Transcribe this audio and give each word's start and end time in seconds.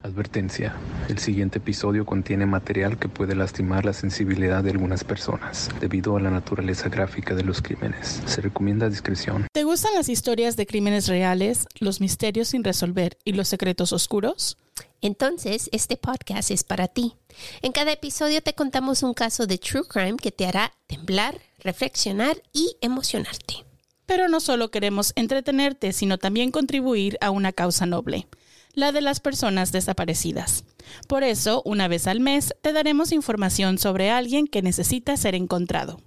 Advertencia. 0.00 0.76
El 1.08 1.18
siguiente 1.18 1.58
episodio 1.58 2.06
contiene 2.06 2.46
material 2.46 3.00
que 3.00 3.08
puede 3.08 3.34
lastimar 3.34 3.84
la 3.84 3.92
sensibilidad 3.92 4.62
de 4.62 4.70
algunas 4.70 5.02
personas 5.02 5.70
debido 5.80 6.16
a 6.16 6.20
la 6.20 6.30
naturaleza 6.30 6.88
gráfica 6.88 7.34
de 7.34 7.42
los 7.42 7.60
crímenes. 7.60 8.22
Se 8.24 8.40
recomienda 8.40 8.88
discreción. 8.88 9.48
¿Te 9.52 9.64
gustan 9.64 9.94
las 9.96 10.08
historias 10.08 10.56
de 10.56 10.66
crímenes 10.66 11.08
reales, 11.08 11.66
los 11.80 12.00
misterios 12.00 12.46
sin 12.46 12.62
resolver 12.62 13.18
y 13.24 13.32
los 13.32 13.48
secretos 13.48 13.92
oscuros? 13.92 14.56
Entonces, 15.00 15.68
este 15.72 15.96
podcast 15.96 16.52
es 16.52 16.62
para 16.62 16.86
ti. 16.86 17.16
En 17.60 17.72
cada 17.72 17.90
episodio 17.90 18.40
te 18.40 18.54
contamos 18.54 19.02
un 19.02 19.14
caso 19.14 19.48
de 19.48 19.58
true 19.58 19.82
crime 19.82 20.16
que 20.16 20.30
te 20.30 20.46
hará 20.46 20.74
temblar, 20.86 21.40
reflexionar 21.58 22.40
y 22.52 22.76
emocionarte. 22.82 23.64
Pero 24.06 24.28
no 24.28 24.38
solo 24.38 24.70
queremos 24.70 25.12
entretenerte, 25.16 25.92
sino 25.92 26.18
también 26.18 26.52
contribuir 26.52 27.18
a 27.20 27.32
una 27.32 27.50
causa 27.52 27.84
noble 27.84 28.28
la 28.78 28.92
de 28.92 29.00
las 29.00 29.18
personas 29.18 29.72
desaparecidas. 29.72 30.64
Por 31.08 31.24
eso, 31.24 31.62
una 31.64 31.88
vez 31.88 32.06
al 32.06 32.20
mes, 32.20 32.54
te 32.62 32.72
daremos 32.72 33.10
información 33.10 33.76
sobre 33.76 34.10
alguien 34.10 34.46
que 34.46 34.62
necesita 34.62 35.16
ser 35.16 35.34
encontrado. 35.34 36.00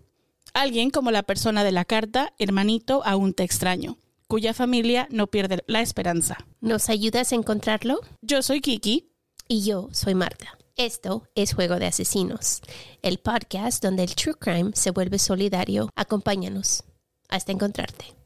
Alguien 0.53 0.89
como 0.89 1.11
la 1.11 1.23
persona 1.23 1.65
de 1.65 1.73
la 1.73 1.83
carta, 1.83 2.33
hermanito 2.39 3.01
aún 3.05 3.33
te 3.33 3.43
extraño, 3.43 3.97
cuya 4.27 4.53
familia 4.53 5.07
no 5.11 5.27
pierde 5.27 5.61
la 5.67 5.81
esperanza. 5.81 6.37
¿Nos 6.61 6.87
ayudas 6.89 7.33
a 7.33 7.35
encontrarlo? 7.35 7.99
Yo 8.21 8.41
soy 8.41 8.61
Kiki. 8.61 9.09
Y 9.49 9.63
yo 9.63 9.89
soy 9.91 10.15
Marta. 10.15 10.57
Esto 10.77 11.27
es 11.35 11.53
Juego 11.53 11.75
de 11.75 11.87
Asesinos, 11.87 12.61
el 13.01 13.17
podcast 13.17 13.83
donde 13.83 14.03
el 14.03 14.15
True 14.15 14.35
Crime 14.35 14.71
se 14.75 14.91
vuelve 14.91 15.19
solidario. 15.19 15.89
Acompáñanos. 15.97 16.85
Hasta 17.27 17.51
encontrarte. 17.51 18.20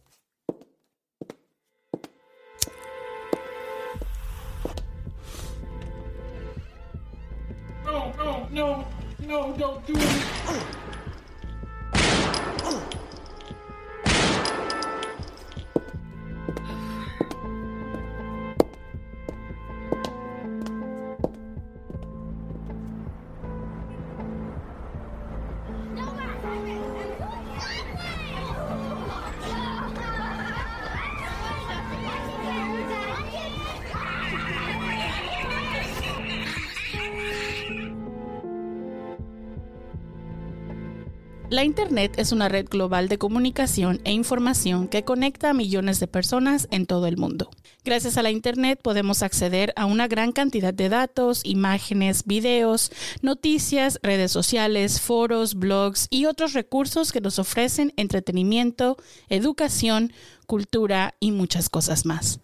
No, 8.52 8.86
no, 9.20 9.54
don't 9.58 9.86
do 9.86 9.94
it. 9.96 10.85
La 41.56 41.64
Internet 41.64 42.16
es 42.18 42.34
una 42.34 42.50
red 42.50 42.68
global 42.68 43.08
de 43.08 43.18
comunicación 43.18 44.02
e 44.04 44.12
información 44.12 44.90
que 44.90 45.06
conecta 45.06 45.52
a 45.52 45.54
millones 45.54 46.02
de 46.02 46.08
personas 46.08 46.68
en 46.70 46.86
todo 46.86 47.08
el 47.08 47.16
mundo. 47.16 47.50
Gracias 47.86 48.18
a 48.18 48.24
la 48.24 48.30
Internet 48.30 48.82
podemos 48.84 49.24
acceder 49.24 49.72
a 49.78 49.86
una 49.86 50.10
gran 50.10 50.34
cantidad 50.34 50.74
de 50.74 50.90
datos, 50.90 51.40
imágenes, 51.46 52.26
videos, 52.26 52.92
noticias, 53.22 54.00
redes 54.04 54.34
sociales, 54.34 55.00
foros, 55.00 55.56
blogs 55.56 56.08
y 56.10 56.26
otros 56.26 56.52
recursos 56.52 57.14
que 57.14 57.22
nos 57.22 57.40
ofrecen 57.40 57.94
entretenimiento, 57.96 58.98
educación, 59.30 60.12
cultura 60.48 61.16
y 61.22 61.32
muchas 61.32 61.70
cosas 61.70 62.06
más. 62.06 62.42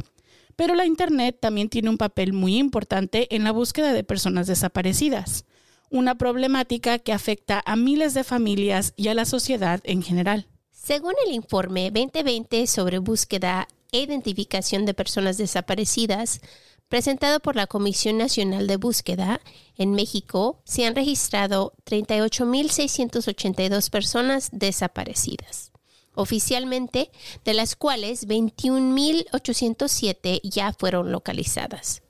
Pero 0.56 0.74
la 0.74 0.86
Internet 0.86 1.38
también 1.42 1.68
tiene 1.68 1.90
un 1.90 1.98
papel 1.98 2.32
muy 2.32 2.58
importante 2.58 3.28
en 3.36 3.44
la 3.44 3.52
búsqueda 3.52 3.92
de 3.92 4.06
personas 4.06 4.48
desaparecidas 4.48 5.44
una 5.92 6.16
problemática 6.16 6.98
que 7.00 7.14
afecta 7.14 7.62
a 7.66 7.76
miles 7.76 8.16
de 8.16 8.24
familias 8.24 8.94
y 8.96 9.10
a 9.10 9.14
la 9.14 9.26
sociedad 9.26 9.82
en 9.84 10.02
general. 10.02 10.48
Según 10.72 11.14
el 11.28 11.34
informe 11.34 11.92
2020 11.92 12.66
sobre 12.66 12.98
búsqueda 12.98 13.68
e 13.92 14.00
identificación 14.00 14.86
de 14.86 14.94
personas 14.94 15.38
desaparecidas, 15.38 16.40
presentado 16.88 17.42
por 17.42 17.58
la 17.58 17.68
Comisión 17.68 18.18
Nacional 18.18 18.68
de 18.68 18.78
Búsqueda, 18.78 19.42
en 19.78 19.92
México 19.92 20.62
se 20.64 20.86
han 20.86 20.96
registrado 20.96 21.74
38.682 21.86 23.90
personas 23.90 24.48
desaparecidas. 24.54 25.74
Oficialmente, 26.16 27.12
de 27.46 27.54
las 27.54 27.76
cuales 27.76 28.28
21.807 28.28 30.40
ya 30.44 30.74
fueron 30.74 31.12
localizadas. 31.12 32.02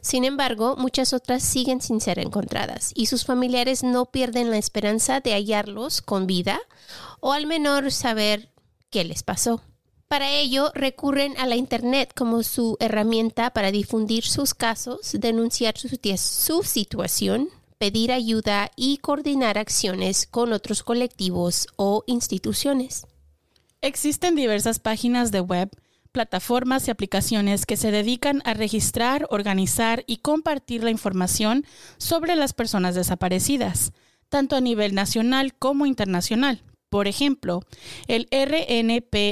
Sin 0.00 0.24
embargo, 0.24 0.76
muchas 0.76 1.12
otras 1.12 1.42
siguen 1.42 1.80
sin 1.80 2.00
ser 2.00 2.18
encontradas 2.18 2.92
y 2.94 3.06
sus 3.06 3.24
familiares 3.24 3.82
no 3.82 4.06
pierden 4.06 4.50
la 4.50 4.58
esperanza 4.58 5.20
de 5.20 5.32
hallarlos 5.32 6.02
con 6.02 6.26
vida 6.26 6.60
o 7.20 7.32
al 7.32 7.46
menos 7.46 7.94
saber 7.94 8.50
qué 8.90 9.04
les 9.04 9.22
pasó. 9.22 9.62
Para 10.08 10.32
ello, 10.32 10.72
recurren 10.74 11.38
a 11.38 11.46
la 11.46 11.54
Internet 11.54 12.12
como 12.16 12.42
su 12.42 12.76
herramienta 12.80 13.50
para 13.50 13.70
difundir 13.70 14.24
sus 14.24 14.54
casos, 14.54 15.12
denunciar 15.12 15.78
su, 15.78 15.88
su, 16.16 16.62
situación, 16.64 17.48
pedir 17.78 18.10
ayuda 18.10 18.72
y 18.74 18.98
coordinar 18.98 19.56
acciones 19.56 20.26
con 20.26 20.52
otros 20.52 20.82
colectivos 20.82 21.68
o 21.76 22.02
instituciones. 22.08 23.06
Existen 23.82 24.34
diversas 24.34 24.80
páginas 24.80 25.30
de 25.30 25.42
web 25.42 25.70
plataformas 26.12 26.86
y 26.86 26.90
aplicaciones 26.90 27.66
que 27.66 27.76
se 27.76 27.90
dedican 27.90 28.42
a 28.44 28.54
registrar, 28.54 29.26
organizar 29.30 30.04
y 30.06 30.18
compartir 30.18 30.84
la 30.84 30.90
información 30.90 31.64
sobre 31.98 32.36
las 32.36 32.52
personas 32.52 32.94
desaparecidas, 32.94 33.92
tanto 34.28 34.56
a 34.56 34.60
nivel 34.60 34.94
nacional 34.94 35.54
como 35.54 35.86
internacional. 35.86 36.62
Por 36.90 37.06
ejemplo, 37.06 37.62
el 38.08 38.26
RNPDNO 38.32 39.24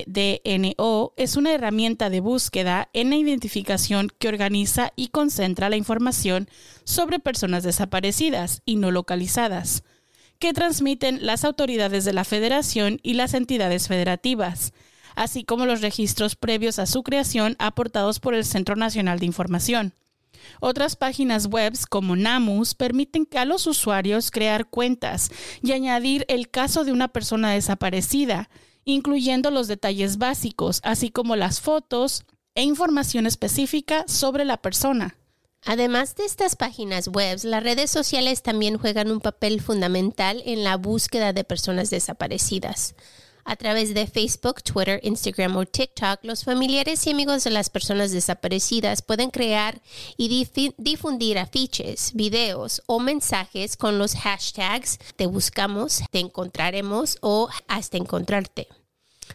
es 1.16 1.36
una 1.36 1.52
herramienta 1.52 2.08
de 2.08 2.20
búsqueda 2.20 2.88
en 2.92 3.10
la 3.10 3.16
identificación 3.16 4.12
que 4.20 4.28
organiza 4.28 4.92
y 4.94 5.08
concentra 5.08 5.68
la 5.68 5.76
información 5.76 6.48
sobre 6.84 7.18
personas 7.18 7.64
desaparecidas 7.64 8.62
y 8.64 8.76
no 8.76 8.92
localizadas, 8.92 9.82
que 10.38 10.52
transmiten 10.52 11.26
las 11.26 11.44
autoridades 11.44 12.04
de 12.04 12.12
la 12.12 12.22
Federación 12.22 13.00
y 13.02 13.14
las 13.14 13.34
entidades 13.34 13.88
federativas 13.88 14.72
así 15.18 15.44
como 15.44 15.66
los 15.66 15.80
registros 15.80 16.36
previos 16.36 16.78
a 16.78 16.86
su 16.86 17.02
creación 17.02 17.56
aportados 17.58 18.20
por 18.20 18.34
el 18.34 18.44
Centro 18.44 18.76
Nacional 18.76 19.18
de 19.18 19.26
Información. 19.26 19.92
Otras 20.60 20.96
páginas 20.96 21.46
web 21.46 21.74
como 21.90 22.16
NAMUS 22.16 22.74
permiten 22.74 23.28
a 23.36 23.44
los 23.44 23.66
usuarios 23.66 24.30
crear 24.30 24.66
cuentas 24.66 25.30
y 25.62 25.72
añadir 25.72 26.24
el 26.28 26.48
caso 26.48 26.84
de 26.84 26.92
una 26.92 27.08
persona 27.08 27.52
desaparecida, 27.52 28.48
incluyendo 28.84 29.50
los 29.50 29.68
detalles 29.68 30.18
básicos, 30.18 30.80
así 30.84 31.10
como 31.10 31.36
las 31.36 31.60
fotos 31.60 32.24
e 32.54 32.62
información 32.62 33.26
específica 33.26 34.04
sobre 34.06 34.44
la 34.44 34.56
persona. 34.56 35.16
Además 35.64 36.14
de 36.14 36.24
estas 36.24 36.56
páginas 36.56 37.08
web, 37.08 37.40
las 37.42 37.62
redes 37.62 37.90
sociales 37.90 38.42
también 38.42 38.78
juegan 38.78 39.10
un 39.10 39.20
papel 39.20 39.60
fundamental 39.60 40.42
en 40.46 40.64
la 40.64 40.76
búsqueda 40.76 41.32
de 41.32 41.44
personas 41.44 41.90
desaparecidas. 41.90 42.94
A 43.48 43.56
través 43.56 43.94
de 43.94 44.06
Facebook, 44.06 44.62
Twitter, 44.62 45.00
Instagram 45.02 45.56
o 45.56 45.64
TikTok, 45.64 46.22
los 46.22 46.44
familiares 46.44 47.06
y 47.06 47.12
amigos 47.12 47.44
de 47.44 47.50
las 47.50 47.70
personas 47.70 48.10
desaparecidas 48.10 49.00
pueden 49.00 49.30
crear 49.30 49.80
y 50.18 50.46
difundir 50.76 51.38
afiches, 51.38 52.12
videos 52.12 52.82
o 52.84 53.00
mensajes 53.00 53.78
con 53.78 53.96
los 53.96 54.16
hashtags 54.16 54.98
te 55.16 55.24
buscamos, 55.24 56.02
te 56.10 56.18
encontraremos 56.18 57.16
o 57.22 57.48
hasta 57.68 57.96
encontrarte, 57.96 58.68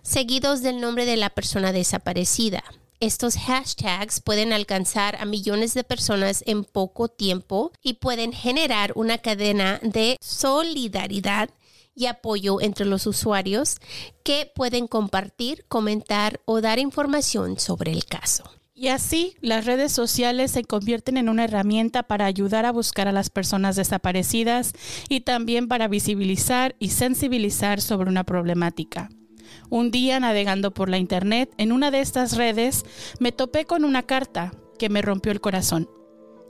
seguidos 0.03 0.61
del 0.61 0.79
nombre 0.79 1.07
de 1.07 1.17
la 1.17 1.31
persona 1.31 1.71
desaparecida. 1.71 2.63
Estos 2.99 3.35
hashtags 3.35 4.21
pueden 4.21 4.53
alcanzar 4.53 5.15
a 5.15 5.25
millones 5.25 5.73
de 5.73 5.83
personas 5.83 6.43
en 6.45 6.65
poco 6.65 7.07
tiempo 7.07 7.71
y 7.81 7.95
pueden 7.95 8.31
generar 8.31 8.91
una 8.93 9.17
cadena 9.17 9.79
de 9.81 10.17
solidaridad 10.21 11.49
y 11.95 12.07
apoyo 12.07 12.61
entre 12.61 12.85
los 12.85 13.07
usuarios 13.07 13.77
que 14.23 14.51
pueden 14.53 14.87
compartir, 14.87 15.65
comentar 15.67 16.41
o 16.45 16.61
dar 16.61 16.79
información 16.79 17.59
sobre 17.59 17.91
el 17.91 18.05
caso. 18.05 18.43
Y 18.75 18.87
así, 18.87 19.35
las 19.39 19.65
redes 19.65 19.91
sociales 19.91 20.51
se 20.51 20.63
convierten 20.63 21.17
en 21.17 21.29
una 21.29 21.43
herramienta 21.43 22.03
para 22.03 22.25
ayudar 22.25 22.65
a 22.65 22.71
buscar 22.71 23.07
a 23.07 23.11
las 23.11 23.29
personas 23.29 23.75
desaparecidas 23.75 24.73
y 25.09 25.21
también 25.21 25.67
para 25.67 25.87
visibilizar 25.87 26.75
y 26.79 26.89
sensibilizar 26.89 27.81
sobre 27.81 28.09
una 28.09 28.23
problemática. 28.23 29.09
Un 29.69 29.91
día 29.91 30.19
navegando 30.19 30.73
por 30.73 30.89
la 30.89 30.97
internet 30.97 31.53
en 31.57 31.71
una 31.71 31.91
de 31.91 31.99
estas 31.99 32.35
redes 32.35 32.83
me 33.19 33.31
topé 33.31 33.65
con 33.65 33.85
una 33.85 34.03
carta 34.03 34.51
que 34.79 34.89
me 34.89 35.03
rompió 35.03 35.31
el 35.31 35.41
corazón. 35.41 35.87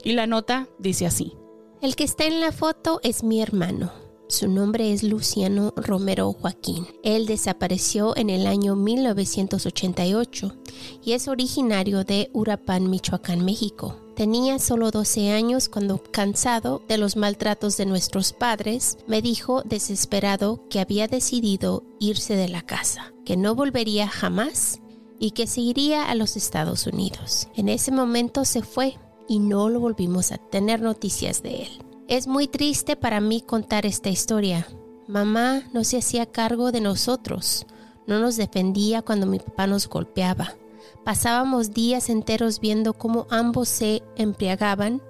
Y 0.02 0.12
la 0.12 0.26
nota 0.26 0.66
dice 0.78 1.06
así. 1.06 1.34
El 1.82 1.94
que 1.94 2.04
está 2.04 2.24
en 2.24 2.40
la 2.40 2.52
foto 2.52 3.00
es 3.02 3.22
mi 3.22 3.42
hermano. 3.42 4.03
Su 4.28 4.48
nombre 4.48 4.92
es 4.92 5.02
Luciano 5.02 5.74
Romero 5.76 6.32
Joaquín. 6.32 6.86
Él 7.02 7.26
desapareció 7.26 8.16
en 8.16 8.30
el 8.30 8.46
año 8.46 8.74
1988 8.74 10.56
y 11.04 11.12
es 11.12 11.28
originario 11.28 12.04
de 12.04 12.30
Urapán, 12.32 12.88
Michoacán, 12.88 13.44
México. 13.44 13.96
Tenía 14.16 14.58
solo 14.58 14.90
12 14.90 15.30
años 15.30 15.68
cuando, 15.68 16.02
cansado 16.02 16.82
de 16.88 16.98
los 16.98 17.16
maltratos 17.16 17.76
de 17.76 17.84
nuestros 17.84 18.32
padres, 18.32 18.96
me 19.06 19.20
dijo 19.20 19.62
desesperado 19.62 20.66
que 20.70 20.80
había 20.80 21.06
decidido 21.06 21.84
irse 21.98 22.34
de 22.34 22.48
la 22.48 22.62
casa, 22.62 23.12
que 23.26 23.36
no 23.36 23.54
volvería 23.54 24.08
jamás 24.08 24.80
y 25.18 25.32
que 25.32 25.46
se 25.46 25.60
iría 25.60 26.08
a 26.08 26.14
los 26.14 26.36
Estados 26.36 26.86
Unidos. 26.86 27.48
En 27.56 27.68
ese 27.68 27.90
momento 27.92 28.44
se 28.44 28.62
fue 28.62 28.96
y 29.28 29.38
no 29.38 29.68
lo 29.68 29.80
volvimos 29.80 30.32
a 30.32 30.38
tener 30.38 30.80
noticias 30.80 31.42
de 31.42 31.64
él. 31.64 31.93
Es 32.06 32.26
muy 32.26 32.48
triste 32.48 32.96
para 32.96 33.20
mí 33.20 33.40
contar 33.40 33.86
esta 33.86 34.10
historia. 34.10 34.68
Mamá 35.06 35.62
no 35.72 35.84
se 35.84 35.96
hacía 35.96 36.26
cargo 36.26 36.70
de 36.70 36.82
nosotros, 36.82 37.64
no 38.06 38.18
nos 38.20 38.36
defendía 38.36 39.00
cuando 39.00 39.24
mi 39.24 39.38
papá 39.38 39.66
nos 39.66 39.88
golpeaba. 39.88 40.54
Pasábamos 41.02 41.72
días 41.72 42.10
enteros 42.10 42.60
viendo 42.60 42.92
cómo 42.92 43.26
ambos 43.30 43.70
se 43.70 44.02
embriagaban. 44.16 45.00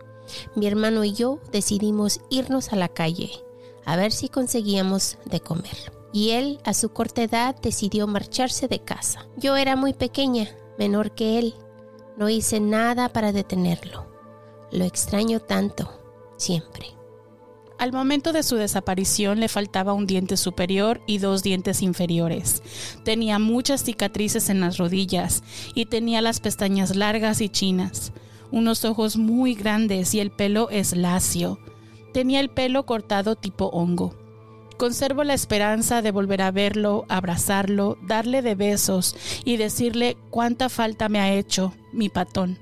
Mi 0.54 0.68
hermano 0.68 1.02
y 1.02 1.12
yo 1.12 1.40
decidimos 1.50 2.20
irnos 2.30 2.72
a 2.72 2.76
la 2.76 2.88
calle 2.88 3.32
a 3.84 3.96
ver 3.96 4.12
si 4.12 4.28
conseguíamos 4.28 5.18
de 5.24 5.40
comer. 5.40 5.92
Y 6.12 6.30
él, 6.30 6.60
a 6.64 6.74
su 6.74 6.90
corta 6.90 7.24
edad, 7.24 7.56
decidió 7.60 8.06
marcharse 8.06 8.68
de 8.68 8.78
casa. 8.78 9.26
Yo 9.36 9.56
era 9.56 9.74
muy 9.74 9.94
pequeña, 9.94 10.48
menor 10.78 11.10
que 11.10 11.40
él. 11.40 11.54
No 12.16 12.28
hice 12.28 12.60
nada 12.60 13.08
para 13.08 13.32
detenerlo. 13.32 14.06
Lo 14.70 14.84
extraño 14.84 15.40
tanto, 15.40 16.03
siempre. 16.44 16.86
Al 17.78 17.92
momento 17.92 18.32
de 18.32 18.42
su 18.42 18.56
desaparición 18.56 19.40
le 19.40 19.48
faltaba 19.48 19.94
un 19.94 20.06
diente 20.06 20.36
superior 20.36 21.00
y 21.06 21.18
dos 21.18 21.42
dientes 21.42 21.82
inferiores. 21.82 22.62
Tenía 23.04 23.38
muchas 23.38 23.82
cicatrices 23.82 24.48
en 24.48 24.60
las 24.60 24.78
rodillas 24.78 25.42
y 25.74 25.86
tenía 25.86 26.22
las 26.22 26.40
pestañas 26.40 26.94
largas 26.94 27.40
y 27.40 27.48
chinas, 27.48 28.12
unos 28.52 28.84
ojos 28.84 29.16
muy 29.16 29.54
grandes 29.54 30.14
y 30.14 30.20
el 30.20 30.30
pelo 30.30 30.70
es 30.70 30.94
lacio. 30.96 31.58
Tenía 32.12 32.38
el 32.38 32.48
pelo 32.48 32.86
cortado 32.86 33.34
tipo 33.34 33.66
hongo. 33.66 34.14
Conservo 34.76 35.24
la 35.24 35.34
esperanza 35.34 36.00
de 36.00 36.12
volver 36.12 36.42
a 36.42 36.52
verlo, 36.52 37.04
abrazarlo, 37.08 37.98
darle 38.02 38.42
de 38.42 38.54
besos 38.54 39.16
y 39.44 39.56
decirle 39.56 40.16
cuánta 40.30 40.68
falta 40.68 41.08
me 41.08 41.20
ha 41.20 41.32
hecho, 41.32 41.74
mi 41.92 42.08
patón. 42.08 42.58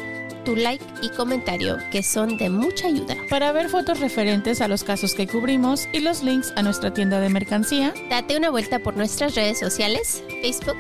tu 0.45 0.55
like 0.55 0.85
y 1.03 1.09
comentario 1.11 1.79
que 1.91 2.03
son 2.03 2.37
de 2.37 2.51
mucha 2.51 2.89
ayuda. 2.89 3.17
Para 3.31 3.53
ver 3.53 3.71
fotos 3.71 4.01
referentes 4.01 4.61
a 4.61 4.69
los 4.69 4.85
casos 4.85 5.15
que 5.15 5.27
cubrimos 5.27 5.89
y 5.95 6.01
los 6.01 6.23
links 6.23 6.53
a 6.57 6.63
nuestra 6.63 6.93
tienda 6.93 7.21
de 7.21 7.31
mercancía, 7.31 7.95
date 8.11 8.37
una 8.37 8.51
vuelta 8.51 8.81
por 8.81 8.99
nuestras 8.99 9.35
redes 9.35 9.59
sociales, 9.59 10.23
Facebook, 10.43 10.77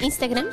Instagram, 0.00 0.46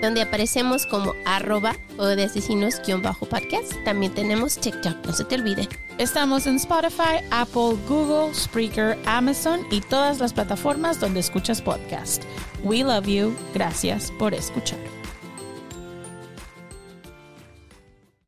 donde 0.00 0.22
aparecemos 0.22 0.86
como 0.86 1.14
arroba 1.24 1.76
o 1.98 2.06
de 2.06 2.24
asesinos-podcast. 2.24 3.84
También 3.84 4.12
tenemos 4.14 4.58
TikTok, 4.58 5.04
no 5.06 5.12
se 5.12 5.24
te 5.24 5.36
olvide. 5.36 5.68
Estamos 5.98 6.46
en 6.46 6.56
Spotify, 6.56 7.24
Apple, 7.30 7.76
Google, 7.88 8.34
Spreaker, 8.34 8.98
Amazon 9.06 9.60
y 9.70 9.80
todas 9.80 10.18
las 10.18 10.32
plataformas 10.32 11.00
donde 11.00 11.20
escuchas 11.20 11.62
podcast. 11.62 12.22
We 12.62 12.84
love 12.84 13.06
you. 13.06 13.34
Gracias 13.54 14.12
por 14.18 14.34
escuchar. 14.34 15.05